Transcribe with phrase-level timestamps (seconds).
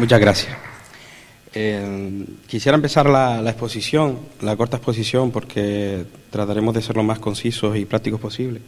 [0.00, 0.56] Muchas gracias.
[1.52, 7.76] Eh, quisiera empezar la, exposición, la corta exposición, porque trataremos de ser lo más concisos
[7.76, 8.62] y prácticos posible.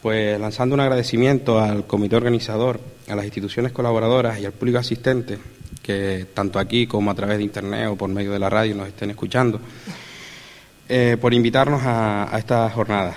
[0.00, 2.78] Pues lanzando un agradecimiento al comité organizador,
[3.08, 5.38] a las instituciones colaboradoras y al público asistente,
[5.82, 8.86] que tanto aquí como a través de internet o por medio de la radio nos
[8.86, 9.60] estén escuchando,
[10.88, 13.16] eh, por invitarnos a, esta jornada.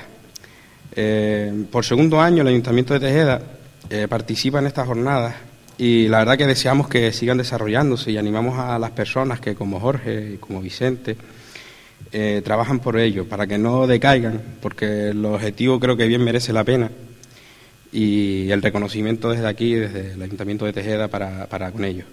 [0.95, 3.39] Eh, por segundo año, el Ayuntamiento de Tejeda
[4.09, 5.35] participa en estas jornadas
[5.81, 9.79] y la verdad que deseamos que sigan desarrollándose y animamos a las personas que como
[9.79, 11.17] Jorge y como Vicente
[12.11, 16.53] eh, trabajan por ello, para que no decaigan, porque el objetivo creo que bien merece
[16.53, 16.91] la pena
[17.91, 22.05] y el reconocimiento desde aquí, desde el Ayuntamiento de Tejeda, para, con ellos.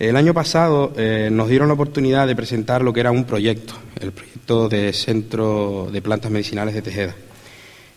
[0.00, 3.74] El año pasado eh, nos dieron la oportunidad de presentar lo que era un proyecto,
[4.00, 7.14] el proyecto de Centro de Plantas Medicinales de Tejeda.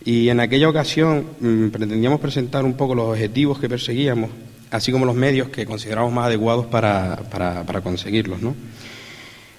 [0.04, 4.30] Y en aquella ocasión mm, pretendíamos presentar un poco los objetivos que perseguíamos
[4.72, 8.42] así como los medios que consideramos más adecuados para, para, conseguirlos.
[8.42, 8.56] ¿no?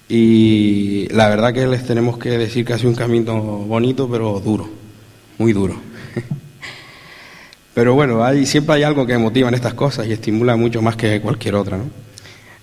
[0.09, 4.39] Y la verdad que les tenemos que decir que ha sido un camino bonito, pero
[4.39, 4.69] duro,
[5.37, 5.75] muy duro.
[7.77, 10.95] Pero bueno, hay, siempre hay algo que motiva en estas cosas y estimula mucho más
[10.95, 11.77] que cualquier otra.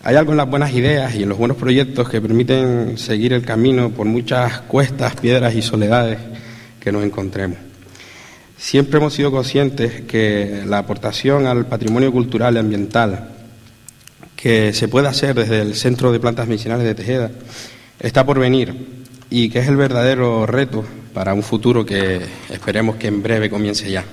[0.03, 3.45] Hay algo en las buenas ideas y en los buenos proyectos que permiten seguir el
[3.45, 6.19] camino por muchas cuestas, piedras y soledades
[6.81, 7.59] que nos encontremos.
[8.57, 13.31] Siempre hemos sido conscientes que la aportación al patrimonio cultural y ambiental
[14.37, 17.31] que se puede hacer desde el Centro de Plantas Medicinales de Tejeda
[17.99, 23.09] está por venir y que es el verdadero reto para un futuro que esperemos que
[23.09, 24.05] en breve comience ya.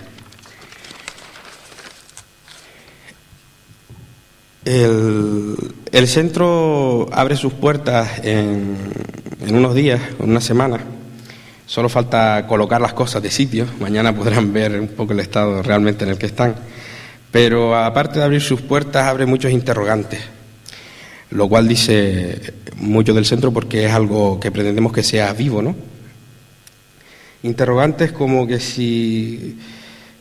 [4.63, 8.77] El, centro abre sus puertas en,
[9.45, 10.79] en unos días, en una semana,
[11.71, 13.65] Solo falta colocar las cosas de sitio.
[13.79, 16.53] Mañana podrán ver un poco el estado realmente en el que están.
[17.31, 20.19] Pero aparte de abrir sus puertas, abre muchos interrogantes,
[21.29, 25.73] lo cual dice mucho del centro porque es algo que pretendemos que sea vivo, ¿no?
[27.41, 29.57] Interrogantes como que si,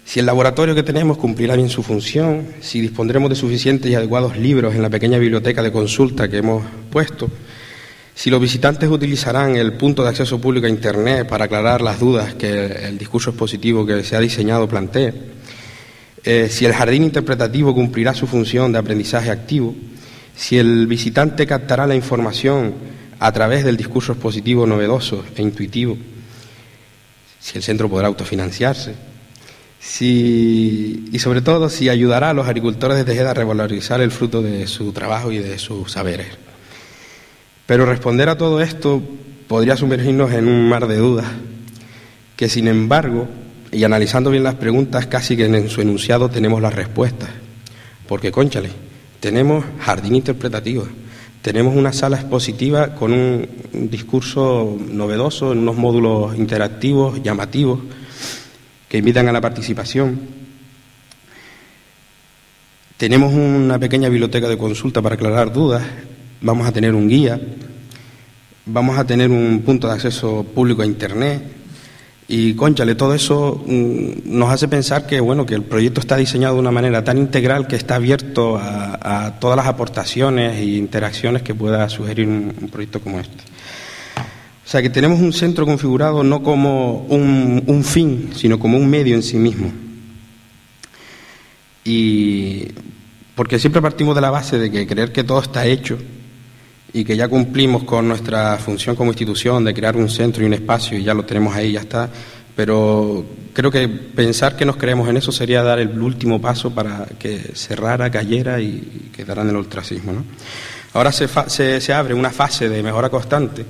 [0.04, 4.36] si el laboratorio que tenemos cumplirá bien su función, si dispondremos de suficientes y adecuados
[4.36, 6.62] libros en la pequeña biblioteca de consulta que hemos
[6.92, 7.28] puesto,
[8.20, 12.34] si los visitantes utilizarán el punto de acceso público a Internet para aclarar las dudas
[12.34, 15.14] que el discurso expositivo que se ha diseñado plantee,
[16.22, 19.74] eh, si el jardín interpretativo cumplirá su función de aprendizaje activo,
[20.36, 22.74] si el visitante captará la información
[23.18, 25.96] a través del discurso expositivo novedoso e intuitivo,
[27.40, 28.96] si el centro podrá autofinanciarse,
[29.98, 34.66] y sobre todo si ayudará a los agricultores de Tejeda a revalorizar el fruto de
[34.66, 36.49] su trabajo y de sus saberes.
[37.70, 39.00] Pero responder a todo esto
[39.46, 41.28] podría sumergirnos en un mar de dudas,
[42.34, 43.28] que sin embargo,
[43.70, 47.28] y analizando bien las preguntas, casi que en su enunciado tenemos las respuestas.
[48.08, 48.70] Porque, conchale,
[49.20, 50.84] tenemos jardín interpretativo,
[51.42, 57.78] tenemos una sala expositiva con un discurso novedoso, en unos módulos interactivos, llamativos,
[58.88, 60.18] que invitan a la participación.
[62.96, 65.84] Tenemos una pequeña biblioteca de consulta para aclarar dudas
[66.40, 67.40] vamos a tener un guía,
[68.66, 71.42] vamos a tener un punto de acceso público a Internet.
[72.28, 76.54] Y, conchale, todo eso mm, nos hace pensar que, bueno, que el proyecto está diseñado
[76.54, 81.54] de una manera tan integral que está abierto a, todas las aportaciones e interacciones que
[81.54, 83.42] pueda sugerir un, proyecto como este.
[84.64, 88.88] O sea, que tenemos un centro configurado no como un, un fin, sino como un
[88.88, 89.72] medio en sí mismo.
[91.84, 92.68] Y
[93.34, 95.98] porque siempre partimos de la base de que creer que todo está hecho
[96.92, 100.54] y que ya cumplimos con nuestra función como institución de crear un centro y un
[100.54, 102.08] espacio y ya lo tenemos ahí, ya está.
[102.56, 107.06] Pero creo que pensar que nos creemos en eso sería dar el último paso para
[107.18, 110.12] que cerrara, cayera y quedara en el ultracismo.
[110.12, 110.24] ¿no?
[110.92, 111.28] Ahora se,
[111.80, 113.64] se, abre una fase de mejora constante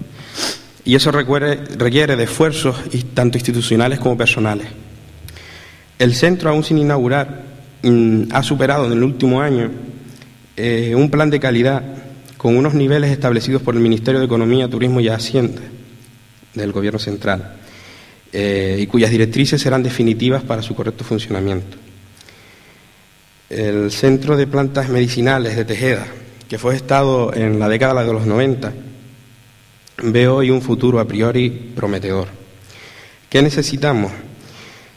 [0.85, 2.77] y eso requiere, requiere de esfuerzos
[3.13, 4.67] tanto institucionales como personales.
[5.99, 7.43] El centro, aún sin inaugurar,
[7.83, 9.71] mm, ha superado en el último año
[10.57, 11.83] eh, un plan de calidad
[12.41, 15.61] con unos niveles establecidos por el Ministerio de Economía, Turismo y Hacienda
[16.55, 17.57] del Gobierno Central
[18.33, 21.77] eh, y cuyas directrices serán definitivas para su correcto funcionamiento.
[23.51, 26.07] El Centro de Plantas Medicinales de Tejeda,
[26.49, 28.73] que fue estado en la década de los 90,
[30.05, 32.29] ve hoy un futuro a priori prometedor.
[33.29, 34.13] ¿Qué necesitamos?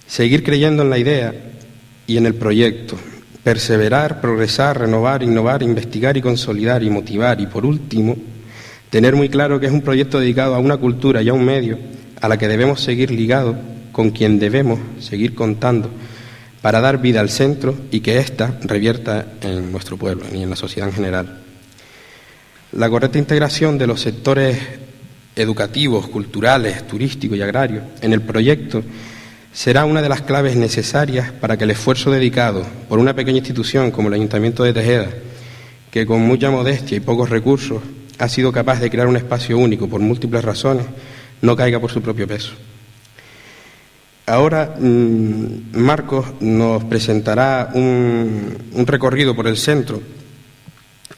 [0.07, 1.35] Seguir creyendo en la idea
[2.07, 2.97] y en el proyecto,
[3.43, 7.41] perseverar, progresar, renovar, innovar, investigar y consolidar y motivar.
[7.41, 8.15] Y por último,
[8.89, 11.77] tener muy claro que es un proyecto dedicado a una cultura y a un medio
[12.21, 13.57] a la que debemos seguir ligados,
[13.91, 15.89] con quien debemos seguir contando,
[16.61, 20.55] para dar vida al centro y que ésta revierta en nuestro pueblo y en la
[20.55, 21.39] sociedad en general.
[22.71, 24.57] La correcta integración de los sectores
[25.35, 28.83] educativos, culturales, turísticos y agrarios en el proyecto
[29.53, 33.91] será una de las claves necesarias para que el esfuerzo dedicado por una pequeña institución
[33.91, 35.09] como el Ayuntamiento de Tejeda,
[35.91, 37.81] que con mucha modestia y pocos recursos
[38.17, 40.85] ha sido capaz de crear un espacio único por múltiples razones,
[41.41, 42.53] no caiga por su propio peso.
[44.25, 48.57] Ahora mm, Marcos nos presentará un,
[48.87, 50.01] recorrido por el centro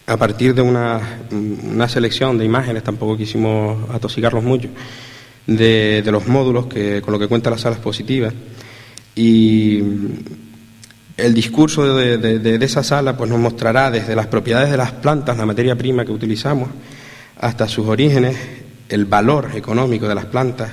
[0.07, 4.69] a partir de una, una, selección de imágenes, tampoco quisimos atosigarlos mucho,
[5.47, 8.31] de, los módulos que, con lo que cuenta la sala expositiva.
[9.15, 9.80] Y
[11.18, 15.38] el discurso de, de, esa sala pues, nos mostrará desde las propiedades de las plantas,
[15.38, 16.69] la materia prima que utilizamos,
[17.39, 18.36] hasta sus orígenes,
[18.89, 20.69] el valor económico de las plantas,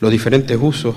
[0.00, 0.96] los diferentes usos,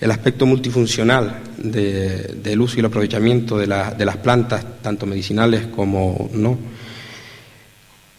[0.00, 6.28] el aspecto multifuncional del uso y el aprovechamiento de, de las plantas, tanto medicinales como
[6.34, 6.58] no,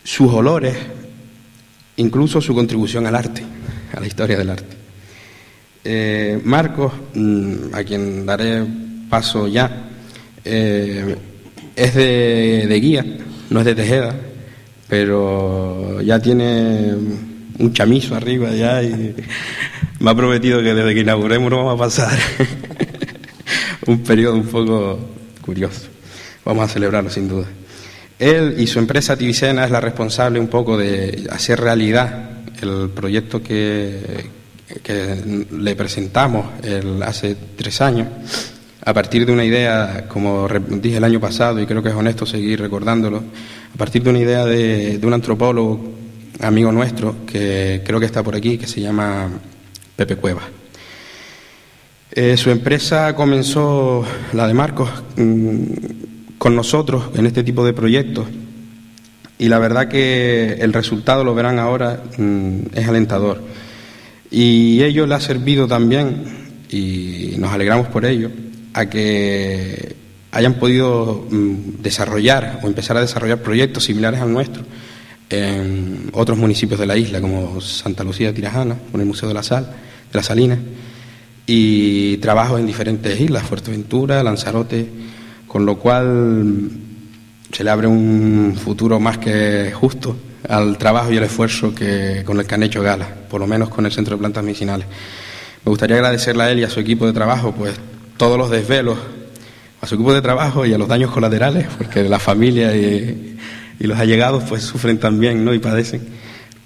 [0.03, 0.75] sus olores,
[1.97, 3.43] incluso su contribución al arte
[3.93, 4.75] a la historia del arte.
[5.83, 8.65] Eh, Marcos, mm, a quien daré
[9.09, 9.89] paso ya,
[10.43, 11.15] eh,
[11.75, 13.05] es de, guía,
[13.49, 14.15] no es de Tejeda,
[14.89, 16.93] pero ya tiene
[17.59, 19.15] un chamizo arriba ya y
[19.99, 22.19] me ha prometido que desde que inauguremos no vamos a pasar
[23.87, 24.99] un periodo un poco
[25.41, 25.87] curioso.
[26.43, 27.45] Vamos a celebrarlo sin duda.
[28.19, 33.41] Él y su empresa Tibicena es la responsable un poco de hacer realidad el proyecto
[33.41, 34.29] que,
[35.51, 36.45] le presentamos
[37.05, 38.07] hace tres años,
[38.83, 42.25] a partir de una idea, como dije el año pasado, y creo que es honesto
[42.25, 43.23] seguir recordándolo,
[43.73, 45.93] a partir de una idea de, un antropólogo
[46.39, 49.29] amigo nuestro, que creo que está por aquí, que se llama
[49.95, 50.41] Pepe Cueva.
[52.11, 58.27] Eh, su empresa comenzó, la de Marcos, mm, con nosotros en este tipo de proyectos
[59.39, 63.41] y la verdad que el resultado, lo verán ahora, mm, es alentador.
[64.31, 66.23] Y ello le ha servido también,
[66.69, 68.31] y nos alegramos por ello,
[68.73, 69.95] a que
[70.31, 74.63] hayan podido mm, desarrollar o empezar a desarrollar proyectos similares al nuestro
[75.29, 79.43] en otros municipios de la isla, como Santa Lucía Tirajana, con el Museo de la
[79.43, 80.57] Sal, de la Salina,
[81.45, 84.87] y trabajos en diferentes islas, Fuerteventura, Lanzarote,
[85.47, 86.69] con lo cual
[87.51, 90.15] se le abre un futuro más que justo
[90.47, 93.69] al trabajo y el esfuerzo que, con el que han hecho gala, por lo menos
[93.69, 94.87] con el Centro de Plantas Medicinales.
[95.65, 97.75] Me gustaría agradecerle a él y a su equipo de trabajo, pues
[98.17, 98.97] todos los desvelos,
[99.81, 103.35] a su equipo de trabajo y a los daños colaterales, porque la familia y,
[103.79, 105.53] los allegados pues sufren también ¿no?
[105.53, 106.01] y padecen.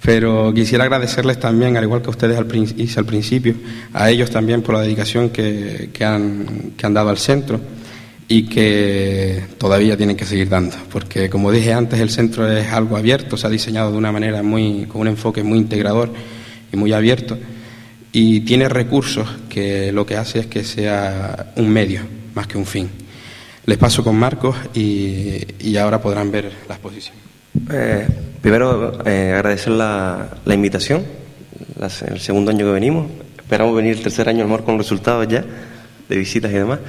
[0.01, 3.53] Pero quisiera agradecerles también, al igual que ustedes al, hice al principio,
[3.93, 7.59] a ellos también por la dedicación que, que, han, que han dado al centro
[8.31, 12.95] y que todavía tienen que seguir dando, porque como dije antes, el centro es algo
[12.95, 16.13] abierto, se ha diseñado de una manera muy, con un enfoque muy integrador
[16.71, 17.37] y muy abierto,
[18.13, 22.65] y tiene recursos que lo que hace es que sea un medio más que un
[22.65, 22.89] fin.
[23.65, 27.17] Les paso con Marcos y, ahora podrán ver la exposición.
[27.69, 28.07] Eh,
[28.41, 31.03] primero, eh, agradecer la, la invitación,
[32.07, 35.43] el segundo año que venimos, esperamos venir el tercer año amor con resultados ya,
[36.07, 36.79] de visitas y demás.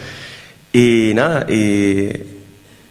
[0.73, 2.11] Y nada, y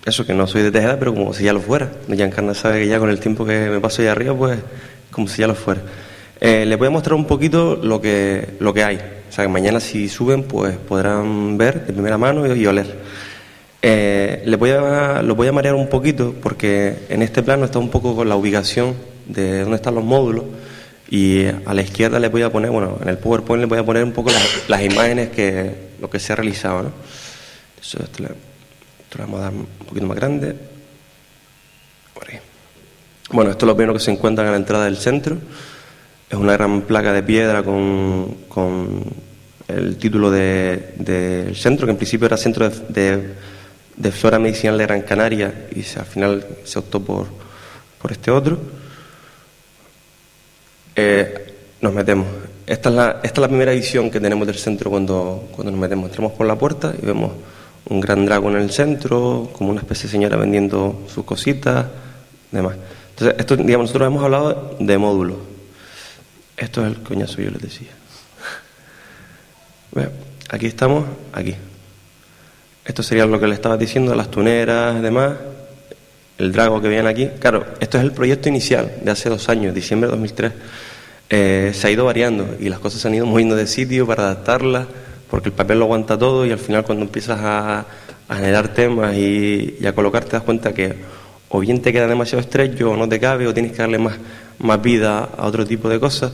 [0.05, 1.91] eso que no soy de Tejeda, pero como si ya lo fuera.
[2.07, 4.59] Encarna sabe que ya con el tiempo que me paso ahí arriba, pues
[5.11, 5.81] como si ya lo fuera.
[6.39, 8.97] Eh, les voy a mostrar un poquito lo que, lo que hay.
[8.97, 12.99] O sea, que mañana si suben, pues podrán ver de primera mano y, oler.
[13.81, 17.79] Eh, les voy a, los voy a marear un poquito porque en este plano está
[17.79, 18.93] un poco con la ubicación
[19.27, 20.45] de dónde están los módulos
[21.09, 23.85] y a la izquierda les voy a poner, bueno, en el PowerPoint les voy a
[23.85, 26.91] poner un poco las, las imágenes que lo que se ha realizado, ¿no?
[27.81, 28.29] Eso, esto, le,
[29.17, 30.55] vamos a dar un poquito más grande.
[33.31, 35.37] Bueno, esto es lo primero que se encuentra en la entrada del centro.
[36.29, 39.05] Es una gran placa de piedra con, con
[39.69, 43.35] el título del de, centro, que en principio era Centro de,
[43.95, 47.27] de, Flora Medicinal de Gran Canaria y al final se optó por,
[48.01, 48.59] por este otro.
[50.95, 52.27] Eh, nos metemos.
[52.67, 55.79] Esta es, la, esta es la primera visión que tenemos del centro cuando, cuando nos
[55.79, 56.09] metemos.
[56.09, 57.31] Entramos por la puerta y vemos
[57.85, 61.87] un gran dragón en el centro, como una especie de señora vendiendo sus cositas,
[62.51, 62.75] demás.
[63.11, 65.37] Entonces, esto, digamos, nosotros hemos hablado de módulos.
[66.57, 67.89] Esto es el coñazo, yo les decía.
[70.49, 71.55] aquí estamos, aquí.
[72.85, 75.33] Esto sería lo que le estaba diciendo, las tuneras, demás,
[76.37, 77.29] el drago que viene aquí.
[77.39, 80.51] Claro, esto es el proyecto inicial de hace dos años, diciembre de 2003.
[81.29, 84.23] Eh, se ha ido variando y las cosas se han ido moviendo de sitio para
[84.23, 84.87] adaptarlas
[85.31, 87.85] porque el papel lo aguanta todo y al final cuando empiezas a,
[88.29, 90.93] generar temas y, a colocar te das cuenta que
[91.49, 94.15] o bien te queda demasiado estrecho o no te cabe o tienes que darle más,
[94.59, 96.33] más vida a otro tipo de cosas.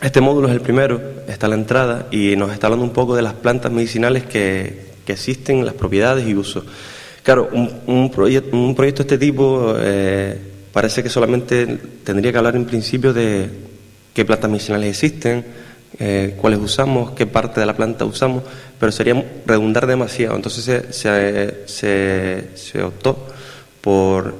[0.00, 3.14] Este módulo es el primero, está a la entrada y nos está hablando un poco
[3.14, 6.64] de las plantas medicinales que, existen, las propiedades y usos.
[7.22, 8.10] Claro, un, un,
[8.52, 10.38] un proyecto de este tipo eh,
[10.72, 11.66] parece que solamente
[12.02, 13.48] tendría que hablar en principio de
[14.14, 15.44] qué plantas medicinales existen,
[15.98, 18.42] eh, cuáles usamos, qué parte de la planta usamos,
[18.80, 20.34] pero sería redundar demasiado.
[20.34, 23.28] Entonces se, se, se, optó
[23.80, 24.34] por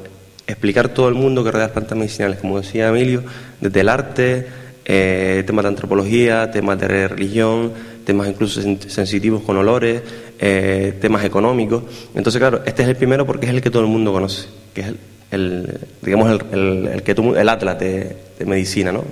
[0.46, 3.22] explicar todo el mundo que rodea las plantas medicinales, como decía Emilio,
[3.60, 4.46] desde el arte,
[4.84, 7.72] eh, temas de antropología, temas de religión,
[8.04, 10.02] temas incluso sensitivos con olores,
[10.40, 11.84] eh, temas económicos.
[12.14, 14.80] Entonces, claro, este es el primero porque es el que todo el mundo conoce, que
[14.80, 14.86] es
[15.30, 19.04] el, digamos, el, el, que el atlas de, de medicina, ¿no?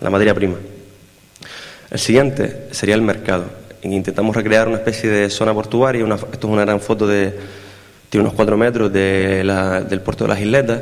[0.00, 0.56] La materia prima.
[1.92, 3.44] El siguiente sería el mercado.
[3.82, 6.02] Intentamos recrear una especie de zona portuaria.
[6.02, 7.38] esto es una gran foto de,
[8.14, 9.44] unos cuatro metros de
[9.90, 10.80] del puerto de las isletas.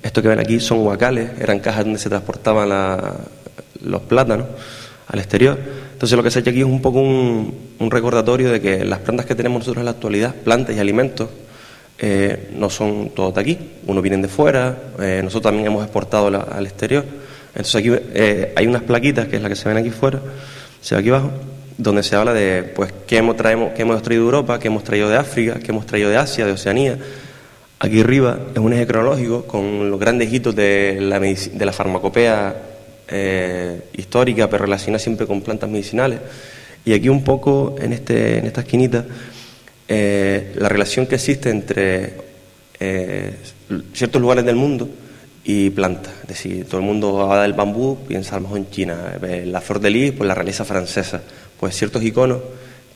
[0.00, 2.68] Esto que ven aquí son huacales, eran cajas donde se transportaban
[3.80, 4.46] los plátanos
[5.08, 5.58] al exterior.
[5.94, 9.00] Entonces lo que se ha hecho aquí es un poco un, recordatorio de que las
[9.00, 11.28] plantas que tenemos nosotros en la actualidad, plantas y alimentos,
[11.98, 16.28] eh, no son todos de aquí, unos vienen de fuera, eh, nosotros también hemos exportado
[16.28, 17.04] al exterior.
[17.54, 20.20] Entonces aquí eh, hay unas plaquitas, que es la que se ven aquí fuera,
[20.80, 21.30] se ve aquí abajo,
[21.76, 24.84] donde se habla de pues qué hemos, traemos, qué hemos traído de Europa, qué hemos
[24.84, 26.98] traído de África, qué hemos traído de Asia, de Oceanía.
[27.78, 32.56] Aquí arriba es un eje cronológico con los grandes hitos de la, de la farmacopea
[33.08, 36.20] eh, histórica, pero relacionada siempre con plantas medicinales.
[36.84, 39.04] Y aquí un poco, en, este, en esta esquinita,
[39.88, 42.32] eh, la relación que existe entre
[43.92, 44.88] ciertos lugares del mundo
[45.44, 46.12] y plantas.
[46.22, 49.18] Es decir, todo el mundo habla del bambú, piensa a lo mejor en China.
[49.22, 51.22] Eh, la flor de lis, pues la realeza francesa.
[51.58, 52.38] Pues ciertos iconos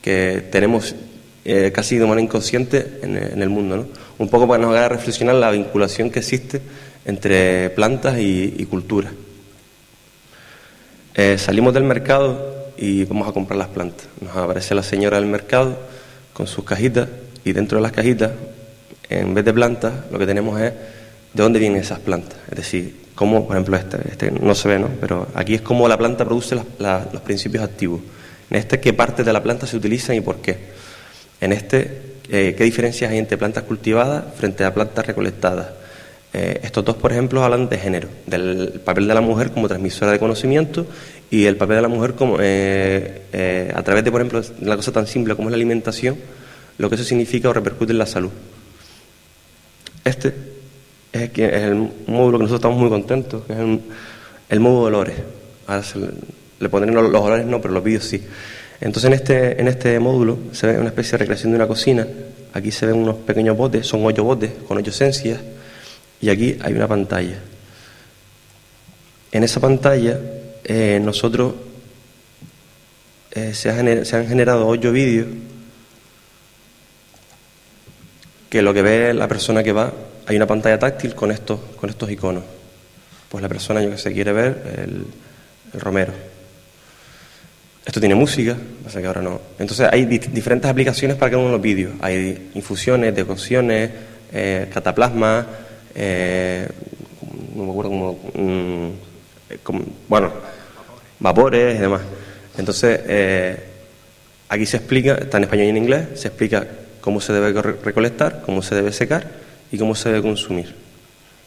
[0.01, 0.95] que tenemos
[1.43, 3.77] eh, casi de manera inconsciente en, el mundo.
[3.77, 3.85] ¿no?
[4.17, 6.61] Un poco para nos haga reflexionar la vinculación que existe
[7.05, 9.11] entre plantas y, cultura.
[11.15, 14.07] Eh, salimos del mercado y vamos a comprar las plantas.
[14.21, 15.77] Nos aparece la señora del mercado
[16.33, 17.07] con sus cajitas
[17.43, 18.31] y dentro de las cajitas,
[19.09, 20.73] en vez de plantas, lo que tenemos es
[21.37, 22.37] de dónde vienen esas plantas.
[22.49, 24.89] Es decir, cómo, por ejemplo, este, este no se ve, ¿no?
[24.99, 28.01] Pero aquí es cómo la planta produce los principios activos.
[28.49, 30.57] En este, qué partes de la planta se utilizan y por qué.
[31.39, 35.67] En este, eh, qué diferencias hay entre plantas cultivadas frente a plantas recolectadas.
[36.33, 40.11] Eh, estos dos, por ejemplo, hablan de género, del papel de la mujer como transmisora
[40.11, 40.87] de conocimiento
[41.29, 44.91] y el papel de la mujer como eh, a través de, por ejemplo, una cosa
[44.91, 46.17] tan simple como es la alimentación,
[46.79, 48.31] lo que eso significa o repercute en la salud.
[50.03, 50.56] Este
[51.11, 53.59] es, el módulo que nosotros estamos muy contentos, que es
[54.49, 55.15] el, módulo de olores.
[55.67, 55.83] Ahora
[56.59, 58.21] le, pondré los, olores no, pero los vídeos sí.
[58.79, 62.07] Entonces en este, en este módulo se ve una especie de recreación de una cocina.
[62.53, 65.39] Aquí se ven unos pequeños botes, son ocho botes con ocho esencias.
[66.21, 67.39] Y aquí hay una pantalla.
[69.31, 70.19] En esa pantalla
[70.63, 71.53] eh, nosotros
[73.31, 75.27] eh, se, se han generado ocho vídeos
[78.49, 79.91] que lo que ve la persona que va
[80.27, 82.43] hay una pantalla táctil con estos, con estos iconos.
[83.29, 85.05] Pues la persona yo que se quiere ver, el,
[85.79, 86.11] romero.
[87.85, 89.39] Esto tiene música, pasa que ahora no.
[89.57, 91.93] Entonces hay diferentes aplicaciones para cada uno de los vídeos.
[92.01, 93.89] Hay infusiones, decocciones,
[94.33, 95.47] eh, cataplasma,
[95.95, 96.67] eh,
[97.55, 98.89] no me acuerdo cómo, mm,
[100.09, 100.33] bueno,
[101.19, 102.01] vapores y demás.
[102.57, 103.63] Entonces, eh,
[104.49, 106.67] aquí se explica, está en español y en inglés, se explica
[106.99, 110.75] cómo se debe recolectar, cómo se debe secar y cómo se debe consumir.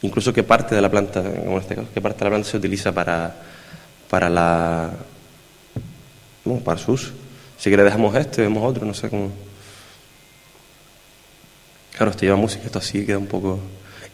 [0.03, 2.49] Incluso qué parte de la planta, como en este caso, qué parte de la planta
[2.49, 3.35] se utiliza para,
[4.09, 4.89] para la
[6.43, 7.11] bueno, para su uso.
[7.57, 9.31] Si quiere dejamos este, vemos otro, no sé cómo.
[11.95, 13.59] Claro, esto lleva música, esto así queda un poco.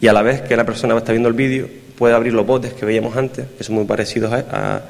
[0.02, 2.74] Y a la vez que la persona está viendo el vídeo, puede abrir los botes
[2.74, 4.84] que veíamos antes, que son muy parecidos a, a, a,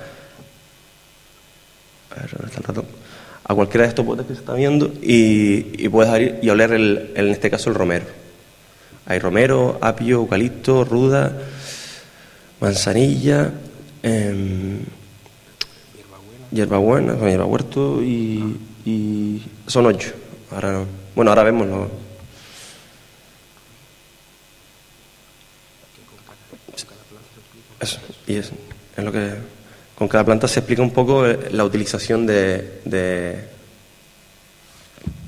[3.43, 6.73] a cualquiera de estos botes que se está viendo, y, y puedes abrir y oler,
[6.73, 8.05] el, en este caso, el romero.
[9.07, 11.31] Hay romero, apio, eucalipto, ruda,
[12.59, 13.51] manzanilla,
[14.03, 14.79] eh,
[16.51, 20.11] hierbabuena, hierba huerto y, y, son ocho.
[20.51, 20.85] Ahora no.
[21.15, 21.89] Bueno, ahora vemos
[27.79, 28.51] Eso, y es,
[28.97, 29.35] es lo que
[29.95, 33.45] con cada planta se explica un poco eh, la utilización de, de,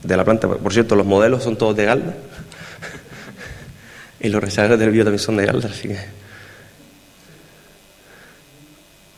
[0.04, 0.48] de la planta.
[0.48, 2.16] Por cierto, los modelos son todos de Galda.
[4.20, 5.98] Y los rezagos del vídeo también son de Galda, así que.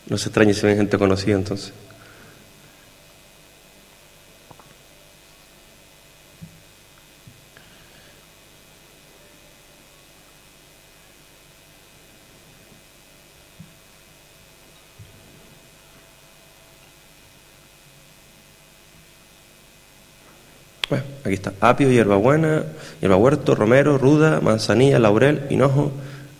[0.08, 1.72] No se extrañe si ven gente conocida entonces.
[20.88, 21.54] Bueno, aquí está.
[21.60, 22.64] Apio, hierbabuena,
[23.00, 25.92] hierbahuerto, romero, ruda, manzanilla, laurel, hinojo,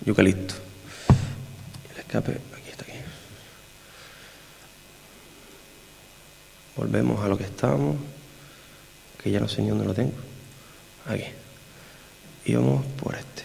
[0.05, 0.55] eucalipto.
[1.93, 2.93] El escape, aquí está aquí.
[6.77, 7.97] Volvemos a lo que estábamos,
[9.23, 10.13] que ya no sé ni dónde lo tengo.
[11.07, 11.25] Aquí.
[12.45, 13.43] Y vamos por este.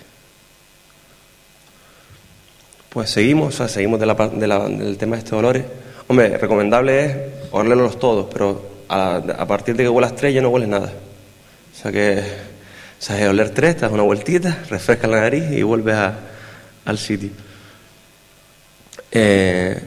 [2.89, 5.65] Pues seguimos, o sea, seguimos del tema de estos olores.
[6.07, 7.17] Hombre, recomendable es
[7.51, 10.91] olerlos todos, pero a, a, partir de que huelas tres ya no hueles nada.
[11.77, 12.24] O sea que,
[13.00, 16.15] o sea, oler tres, te das una vueltita, refrescas la nariz y vuelves a,
[16.86, 17.29] al sitio.
[19.12, 19.79] Eh,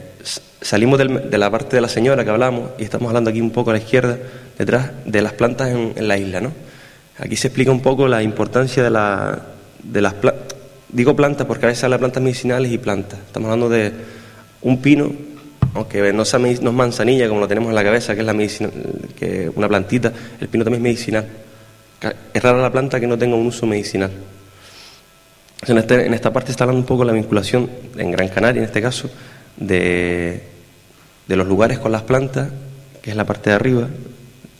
[0.61, 3.51] salimos del, de la parte de la señora que hablamos y estamos hablando aquí un
[3.51, 4.17] poco a la izquierda,
[4.57, 6.53] detrás de las plantas en, en la isla, ¿no?
[7.17, 9.47] Aquí se explica un poco la importancia de, la,
[9.83, 10.55] de las plantas.
[10.87, 13.19] Digo plantas porque a veces habla de plantas medicinales y plantas.
[13.19, 13.91] Estamos hablando de
[14.61, 15.11] un pino,
[15.73, 18.33] aunque no, sea, no es manzanilla como lo tenemos en la cabeza, que es la
[18.33, 18.69] medicina,
[19.19, 21.27] que una plantita, el pino también es medicinal.
[22.33, 24.11] Es rara la planta que no tenga un uso medicinal.
[25.67, 28.65] En, este, en esta parte está hablando un poco la vinculación, en Gran Canaria en
[28.65, 29.09] este caso,
[29.57, 30.41] de,
[31.27, 32.49] de los lugares con las plantas,
[33.01, 33.87] que es la parte de arriba,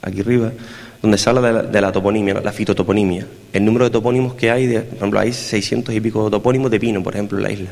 [0.02, 0.52] aquí arriba,
[1.00, 3.26] donde se habla de la, toponimia, la fitotoponimia.
[3.52, 7.02] El número de topónimos que hay, por ejemplo, hay 600 y pico topónimos de pino,
[7.02, 7.70] por ejemplo, en la isla.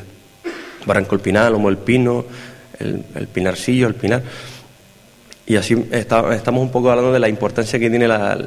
[0.85, 2.25] Barranco el Pinal, Lomo el Pino,
[2.77, 4.21] el, Pinarcillo, el Pinar.
[5.47, 8.37] Y así estamos un poco hablando de la importancia que tiene la,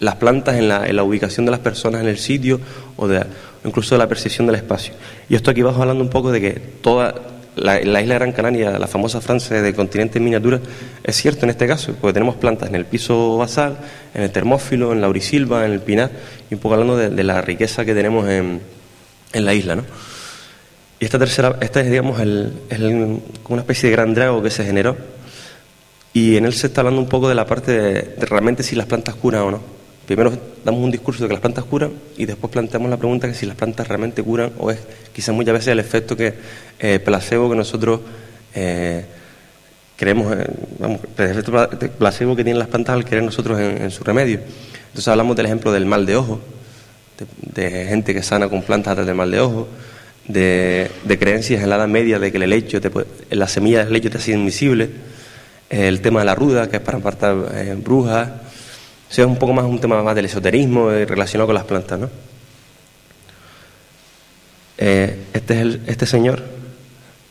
[0.00, 2.60] las plantas en la, en la, ubicación de las personas en el sitio
[2.96, 3.24] o de,
[3.64, 4.94] incluso de la percepción del espacio.
[5.28, 6.50] Y esto aquí abajo hablando un poco de que
[6.80, 7.14] toda
[7.56, 10.60] la, la, isla de Gran Canaria, la famosa Francia de continente en miniatura,
[11.02, 13.78] es cierto en este caso, porque tenemos plantas en el piso basal,
[14.14, 16.10] en el termófilo, en la aurisilva, en el pinar,
[16.50, 18.60] y un poco hablando de, de la riqueza que tenemos en,
[19.32, 19.76] en, la isla.
[19.76, 19.84] ¿no?
[21.00, 24.64] Y esta tercera, esta es, digamos, el, el, una especie de gran drago que se
[24.64, 24.96] generó,
[26.12, 28.76] y en él se está hablando un poco de la parte de, de realmente si
[28.76, 29.77] las plantas curan o no.
[30.08, 30.32] Primero
[30.64, 33.44] damos un discurso de que las plantas curan y después planteamos la pregunta de si
[33.44, 34.78] las plantas realmente curan o es
[35.12, 36.32] quizás muchas veces el efecto que
[36.78, 38.00] eh, placebo que nosotros
[38.54, 39.04] eh,
[39.96, 40.46] creemos, eh,
[41.18, 41.68] el efecto
[41.98, 44.40] placebo que tienen las plantas al creer nosotros en, su remedio.
[44.86, 46.40] Entonces hablamos del ejemplo del mal de ojo,
[47.42, 49.68] de, gente que sana con plantas a través del mal de ojo,
[50.26, 52.90] de, creencias en la Edad Media de que el helecho, te
[53.28, 54.88] la semilla del helecho te hace invisible,
[55.68, 57.36] el tema de la ruda, que es para apartar
[57.76, 58.47] brujas,
[59.08, 61.64] o sea, es un poco más un tema más del esoterismo eh, relacionado con las
[61.64, 62.10] plantas, ¿no?
[64.76, 66.42] Eh, este, es el, este señor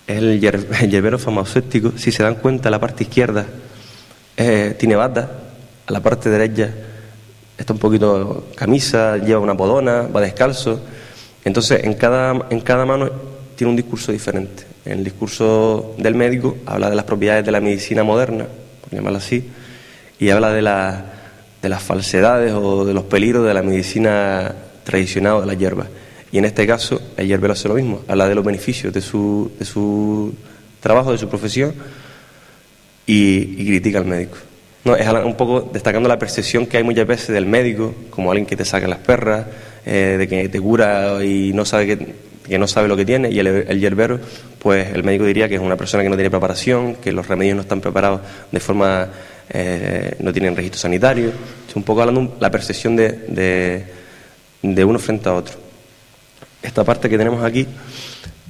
[0.08, 1.94] es el, hier, el hierbero farmacéutico.
[1.98, 3.46] Si se dan cuenta, la parte izquierda
[4.36, 5.30] eh, tiene bata,
[5.86, 6.74] a la parte derecha
[7.58, 10.80] está un poquito camisa, lleva una podona, va descalzo.
[11.44, 13.10] Entonces, en cada, en cada mano
[13.56, 14.66] tiene un discurso diferente.
[14.86, 18.46] En el discurso del médico habla de las propiedades de la medicina moderna,
[18.82, 19.50] por llamarlo así,
[20.20, 21.17] y habla de la
[21.62, 25.88] de las falsedades o de los peligros de la medicina tradicional de las hierbas.
[26.32, 29.52] Y en este caso, el hierbero hace lo mismo, habla de los beneficios de su,
[29.58, 30.34] de su
[30.80, 31.74] trabajo, de su profesión
[33.06, 34.38] y, critica al médico.
[34.84, 38.46] No, es un poco destacando la percepción que hay muchas veces del médico como alguien
[38.46, 39.46] que te saca las perras,
[39.86, 42.14] eh, de que te cura y no sabe que,
[42.48, 44.20] que no sabe lo que tiene, y el, el, hierbero,
[44.60, 47.56] pues el médico diría que es una persona que no tiene preparación, que los remedios
[47.56, 49.10] no están preparados de forma
[49.50, 51.32] eh, no tienen registro sanitario.
[51.76, 53.86] Un poco hablando la percepción de, de,
[54.64, 55.56] de, uno frente a otro.
[56.62, 57.68] Esta parte que tenemos aquí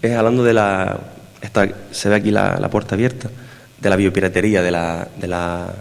[0.02, 0.98] es hablando de la.
[1.42, 3.30] Esta, se ve aquí la, la, puerta abierta,
[3.80, 5.74] de la biopiratería, de la, de, la,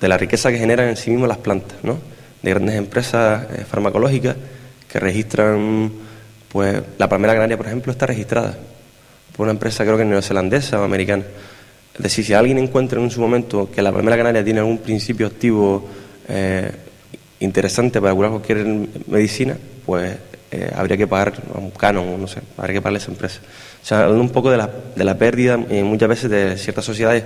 [0.00, 1.98] de la riqueza que generan en sí mismas las plantas, ¿no?
[2.42, 4.36] de grandes empresas eh, farmacológicas
[4.90, 5.92] que registran.
[6.48, 8.56] Pues la palmera canaria, por ejemplo, está registrada
[9.38, 11.24] por una empresa, creo que neozelandesa o americana
[11.98, 15.26] es decir, si alguien encuentra en su momento que la palmera canaria tiene algún principio
[15.26, 15.84] activo
[16.28, 16.70] eh,
[17.40, 18.64] interesante para curar cualquier
[19.08, 20.16] medicina, pues
[20.52, 23.40] eh, habría que pagar un canon, no sé, habría que pagarle a esa empresa.
[23.82, 26.84] O sea, hablando un poco de la, de la pérdida eh, muchas veces de ciertas
[26.84, 27.24] sociedades,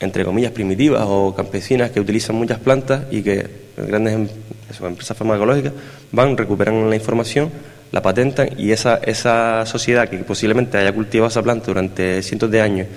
[0.00, 4.28] entre comillas, primitivas o campesinas que utilizan muchas plantas y que grandes em,
[4.68, 5.72] eso, empresas farmacológicas
[6.10, 7.52] van, recuperan la información,
[7.92, 12.60] la patentan y esa, esa sociedad que posiblemente haya cultivado esa planta durante cientos de
[12.60, 12.88] años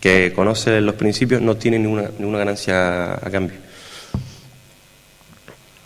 [0.00, 3.56] que conoce los principios no tiene ninguna, ninguna ganancia a cambio.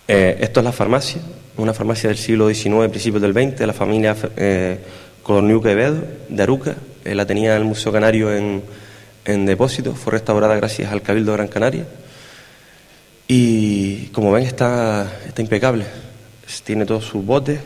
[0.06, 1.20] Eh, esto es la farmacia,
[1.56, 4.78] una farmacia del siglo XIX, principios del XX, de la familia eh,
[6.28, 6.76] de Aruca.
[7.04, 8.62] Eh, la tenía el Museo Canario en,
[9.24, 11.86] en depósito, fue restaurada gracias al Cabildo de Gran Canaria.
[13.28, 15.86] Y como ven, está, está impecable.
[16.64, 17.60] Tiene todos sus botes,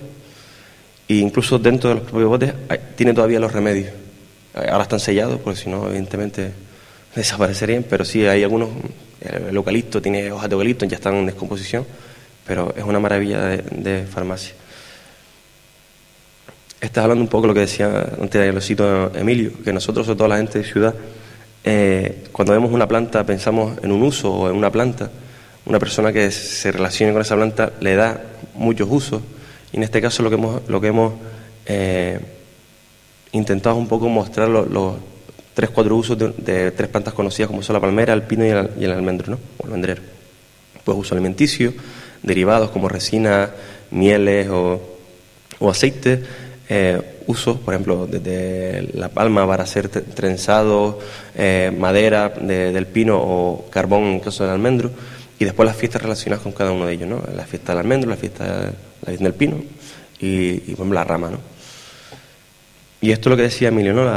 [1.09, 3.93] e incluso dentro de los propios botes hay, tiene todavía los remedios.
[4.55, 6.53] Ahora están sellados, porque si no, evidentemente
[7.15, 8.71] desaparecerían, pero sí hay algunos,
[9.21, 11.85] el eucalipto tiene hojas de eucalipto, ya están en descomposición,
[12.47, 14.55] pero es una maravilla de, farmacia.
[16.81, 20.19] Estás hablando un poco de lo que decía antes, lo cito Emilio, que nosotros, sobre
[20.19, 20.95] todo la gente de ciudad,
[21.65, 25.11] eh, cuando vemos una planta pensamos en un uso o en una planta.
[25.65, 28.21] Una persona que se relacione con esa planta le da
[28.55, 29.21] muchos usos
[29.77, 31.13] y en este caso lo que hemos, lo que hemos
[31.67, 32.19] eh,
[33.33, 34.97] intentado es un poco mostrar los,
[35.53, 38.91] tres, cuatro usos de, tres plantas conocidas como son la palmera, el pino y el,
[38.91, 39.39] almendro, ¿no?
[39.59, 40.01] o almendrero.
[40.83, 41.75] Pues uso alimenticio,
[42.23, 43.51] derivados como resina,
[43.91, 44.81] mieles o,
[45.59, 46.23] o aceite,
[46.71, 51.01] eh, usos, por ejemplo, desde la palma para hacer trenzado,
[51.35, 54.91] eh, madera del pino o carbón en el caso del almendro,
[55.39, 57.23] y después las fiestas relacionadas con cada uno de ellos, ¿no?
[57.35, 58.73] La fiesta del almendro, la fiesta
[59.07, 59.63] del pino
[60.21, 61.57] y, y la rama, ¿no?
[63.01, 64.11] Y esto es lo que decía Emilio, ¿no?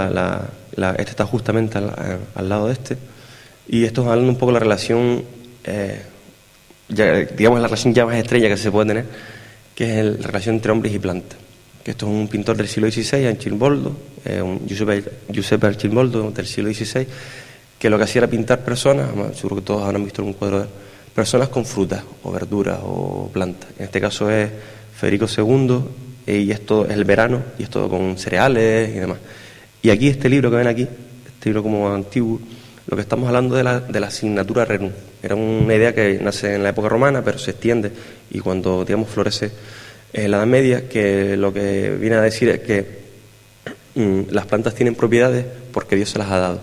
[0.97, 2.97] este está justamente al, lado de este.
[3.67, 5.23] Y esto es hablando un poco de la relación,
[5.65, 6.01] eh,
[6.87, 9.05] digamos, la relación ya más estrella que se puede tener,
[9.75, 11.37] que es la relación entre hombres y plantas.
[11.83, 16.47] Que esto es un pintor del siglo XVI, Archimboldo, eh, un Giuseppe, Giuseppe Archimboldo del
[16.47, 17.05] siglo XVI,
[17.77, 20.67] que lo que hacía era pintar personas, seguro que todos habrán visto algún cuadro de
[21.13, 23.69] personas con frutas o verduras o plantas.
[23.77, 24.49] En este caso es
[24.95, 25.81] Federico II
[26.27, 29.17] y esto es el verano, y es todo con cereales y demás.
[29.81, 32.39] Y aquí este libro que ven aquí, este libro como antiguo,
[32.87, 34.91] lo que estamos hablando de la, de la asignatura renum.
[35.21, 37.91] Era una idea que nace en la época romana, pero se extiende
[38.31, 39.51] y cuando, digamos, florece
[40.13, 42.99] en la Edad Media, que lo que viene a decir es que
[43.95, 46.61] mm, las plantas tienen propiedades porque Dios se las ha dado.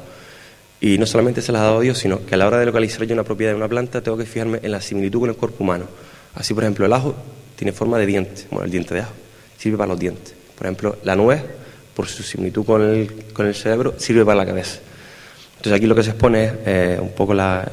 [0.81, 3.05] Y no solamente se las ha dado Dios, sino que a la hora de localizar
[3.05, 5.65] yo una propiedad de una planta tengo que fijarme en la similitud con el cuerpo
[5.65, 5.87] humano.
[6.35, 7.15] Así, por ejemplo, el ajo
[7.57, 9.13] tiene forma de diente, bueno, el diente de ajo
[9.59, 10.35] sirve para los dientes.
[10.57, 11.43] Por ejemplo, la nuez,
[11.95, 14.79] por su similitud con el, con el cerebro, sirve para la cabeza.
[15.57, 17.71] Entonces aquí lo que se expone es eh, un poco la,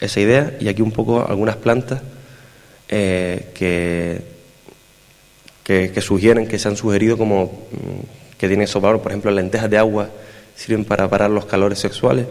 [0.00, 2.02] esa idea y aquí un poco algunas plantas
[2.88, 4.20] eh, que,
[5.64, 9.02] que, sugieren, que se han sugerido como mm, que tienen esos valores.
[9.02, 10.10] Por ejemplo, lentejas de agua
[10.56, 12.26] sirven para parar los calores sexuales,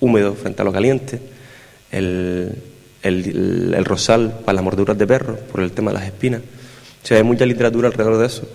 [0.00, 1.20] húmedos frente a lo caliente.
[1.90, 2.54] El,
[3.02, 6.42] el, el, rosal para las morduras de perro, por el tema de las espinas.
[7.02, 8.46] O sea, hay mucha literatura alrededor de eso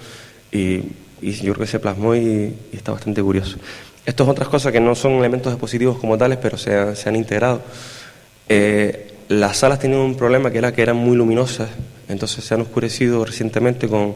[0.51, 0.83] y,
[1.21, 3.57] yo creo que se plasmó y, está bastante curioso.
[4.05, 7.61] Estas otras cosas que no son elementos expositivos como tales, pero se, han integrado.
[8.47, 11.69] Eh, las salas tenían un problema que era que eran muy luminosas,
[12.07, 14.15] entonces se han oscurecido recientemente con,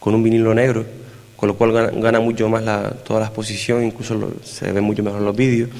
[0.00, 0.86] un vinilo negro,
[1.38, 5.22] con lo cual gana, mucho más la, toda la exposición, incluso se ven mucho mejor
[5.22, 5.70] los vídeos.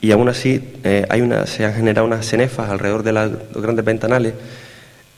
[0.00, 3.84] Y aún así eh, hay una, se han generado unas cenefas alrededor de los grandes
[3.84, 4.34] ventanales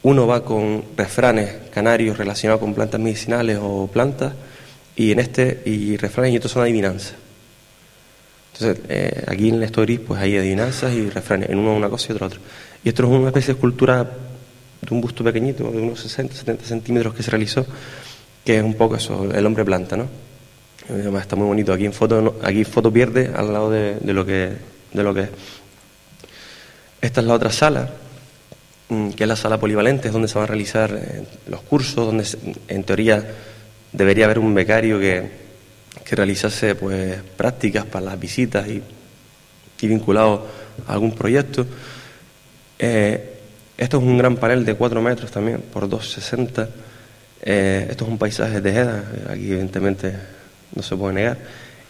[0.06, 4.34] uno va con refranes canarios relacionados con plantas medicinales o plantas,
[4.94, 7.14] y en este, y refranes y otros son adivinanzas.
[8.52, 12.06] Entonces, eh, aquí en el story pues hay adivinanzas y refranes, en uno una cosa
[12.08, 12.38] y otro otra.
[12.84, 16.64] Y esto es una especie de escultura de un busto pequeñito, de unos 60, 70
[16.64, 17.66] centímetros que se realizó,
[18.46, 20.06] que es un poco eso, el hombre planta, ¿no?
[20.88, 21.72] Además está muy bonito.
[21.72, 24.52] Aquí en foto, aquí foto pierde al lado de, de, lo que,
[24.92, 25.30] de lo que es.
[27.02, 27.90] Esta es la otra sala,
[28.88, 32.06] Mm, que es la sala polivalente, es donde se van a realizar eh, los cursos,
[32.06, 32.24] donde
[32.68, 33.34] en teoría
[33.92, 35.28] debería haber un becario que,
[36.04, 38.82] que realizase pues, prácticas para las visitas y,
[39.82, 40.46] vinculado
[40.86, 41.66] a algún proyecto.
[42.78, 43.38] Eh,
[43.76, 46.68] esto es un gran panel de 4 metros también, por 2,60.
[47.48, 50.12] Eh, esto es un paisaje de Tejeda, aquí evidentemente
[50.74, 51.38] no se puede negar.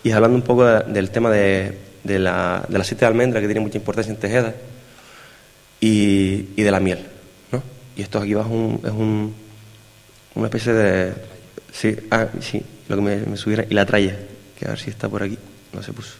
[0.05, 3.79] Y hablando un poco del tema de, la, del aceite de almendra, que tiene mucha
[3.79, 4.53] importancia en Tejeda,
[5.81, 6.99] y, y de la miel.
[7.53, 7.62] ¿no?
[7.97, 9.35] Y esto aquí abajo un, es un,
[10.35, 11.14] una especie de...
[11.73, 13.64] Sí, ah, sí, lo que me, me subiera.
[13.69, 14.14] Y la tralla,
[14.59, 15.38] que a ver si está por aquí,
[15.73, 16.16] no se puso.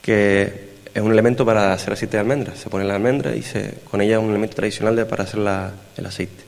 [0.00, 2.56] Que es un elemento para hacer aceite de almendra.
[2.56, 6.06] Se pone la almendra y se, con ella es un elemento tradicional para hacer el
[6.06, 6.47] aceite.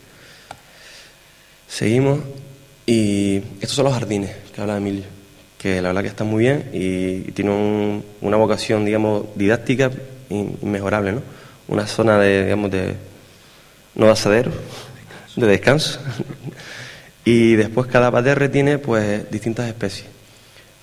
[1.71, 2.19] Seguimos
[2.85, 5.05] y estos son los jardines que habla Emilio,
[5.57, 9.89] que la verdad que están muy bien y, tienen una vocación, digamos, didáctica
[10.29, 11.23] inmejorable, ¿no?
[11.69, 12.97] una zona de, digamos, de
[13.95, 14.51] no de asadero,
[15.37, 16.01] de descanso.
[17.25, 20.07] y después cada paterre tiene pues distintas especies.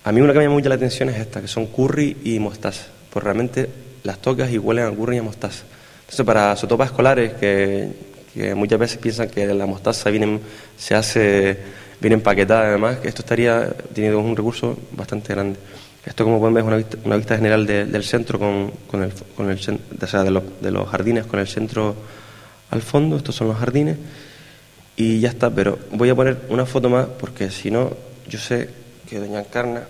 [0.06, 2.39] A mí una que me llama mucho la atención es esta, que son curry y
[2.39, 3.69] mostaza, pues realmente
[4.04, 5.65] las tocas y huelen a curry y a mostaza.
[6.00, 7.91] Entonces para sotopas escolares que,
[8.38, 10.39] que muchas veces piensan que la mostaza viene,
[10.78, 11.58] se hace,
[12.00, 15.60] viene empaquetada además, que esto estaría teniendo un recurso bastante grande.
[16.06, 19.58] Esto, como pueden ver, es una vista, general del centro con, con, el, con el,
[19.58, 21.95] o sea, de, de, los jardines con el centro
[22.69, 23.17] al fondo.
[23.17, 23.97] Estos son los jardines.
[24.95, 27.91] Y ya está, pero voy a poner una foto más porque si no,
[28.30, 28.69] yo sé
[29.10, 29.84] que doña Encarna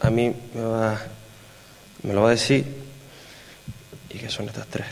[0.00, 1.00] a mí me, va,
[2.02, 2.64] me lo va a decir
[4.10, 4.86] y que son estas tres.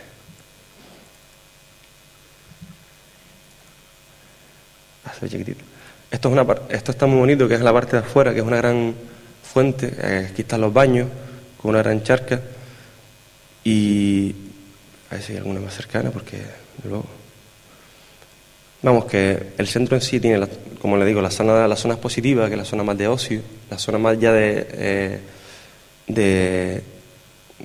[6.11, 8.47] Esto, es una, esto está muy bonito, que es la parte de afuera, que es
[8.47, 8.95] una gran
[9.43, 9.93] fuente.
[10.01, 11.09] Eh, aquí están los baños,
[11.61, 12.41] con una gran charca.
[13.65, 14.35] Y
[15.11, 16.39] a ver si hay alguna más cercana, porque
[16.85, 17.07] luego.
[18.83, 20.47] Vamos, que el centro en sí tiene,
[20.81, 23.41] como le digo, la zona, las zonas positivas, que es la zona más de ocio,
[23.71, 25.21] la zona más ya de, eh,
[26.07, 26.83] de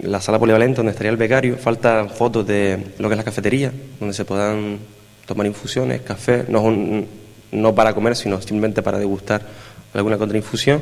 [0.04, 1.58] la sala polivalente donde estaría el becario.
[1.58, 4.80] Faltan fotos de lo que es la cafetería, donde se puedan
[5.26, 6.62] tomar infusiones, café, no,
[7.52, 9.42] no para comer, sino simplemente para degustar
[9.94, 10.82] alguna contrainfusión.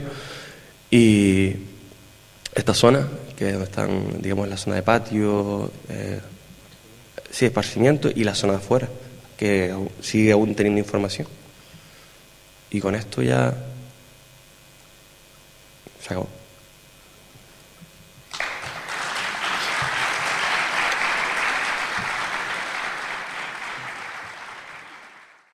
[0.89, 1.53] Y
[2.53, 6.19] esta zona, que es donde están, digamos, la zona de patio, eh,
[7.30, 8.89] sí, esparcimiento, y la zona de afuera,
[9.38, 11.27] que sigue aún teniendo información.
[12.69, 13.53] Y con esto ya
[15.99, 16.37] se acabó.